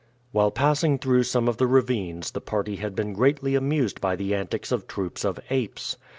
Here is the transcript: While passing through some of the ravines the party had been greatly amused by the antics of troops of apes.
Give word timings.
While 0.31 0.49
passing 0.49 0.97
through 0.97 1.21
some 1.25 1.47
of 1.47 1.57
the 1.57 1.67
ravines 1.67 2.31
the 2.31 2.41
party 2.41 2.77
had 2.77 2.95
been 2.95 3.13
greatly 3.13 3.53
amused 3.53 4.01
by 4.01 4.15
the 4.15 4.33
antics 4.33 4.71
of 4.71 4.87
troops 4.87 5.23
of 5.23 5.39
apes. 5.51 5.95